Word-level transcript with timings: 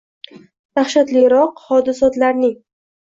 Dahshatliroq 0.79 1.61
hodisotlarning 1.69 2.57